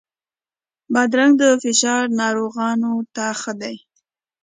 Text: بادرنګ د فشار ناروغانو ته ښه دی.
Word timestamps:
بادرنګ 0.93 1.33
د 1.41 1.43
فشار 1.63 2.03
ناروغانو 2.21 2.93
ته 3.15 3.25
ښه 3.39 3.53
دی. 3.61 3.75